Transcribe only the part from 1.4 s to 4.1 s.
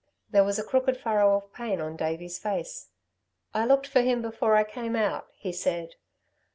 pain on Davey's face. "I looked for